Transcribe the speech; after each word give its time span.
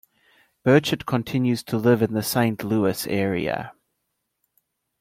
Burchett 0.65 1.05
continues 1.05 1.61
to 1.61 1.77
live 1.77 2.01
in 2.01 2.13
the 2.13 2.23
Saint 2.23 2.63
Louis 2.63 3.05
area. 3.05 3.71